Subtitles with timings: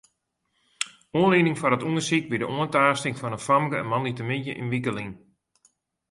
[1.19, 5.13] Oanlieding foar it ûndersyk wie de oantaasting fan in famke moandeitemiddei in wike lyn.